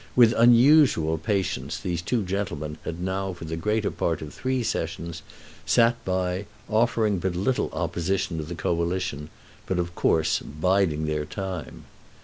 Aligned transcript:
With 0.15 0.33
unusual 0.35 1.19
patience 1.19 1.77
these 1.79 2.01
two 2.01 2.23
gentlemen 2.23 2.79
had 2.85 2.99
now 2.99 3.33
for 3.33 3.45
the 3.45 3.55
greater 3.55 3.91
part 3.91 4.23
of 4.23 4.33
three 4.33 4.63
Sessions 4.63 5.21
sat 5.63 6.03
by, 6.03 6.47
offering 6.67 7.19
but 7.19 7.35
little 7.35 7.69
opposition 7.71 8.37
to 8.39 8.43
the 8.43 8.55
Coalition, 8.55 9.29
but 9.67 9.77
of 9.77 9.93
course 9.93 10.39
biding 10.39 11.05
their 11.05 11.25
time. 11.25 11.83